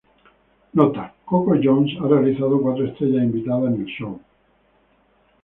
[0.79, 4.19] Nota: Coco Jones ha realizado cuatro estrellas invitadas en el show.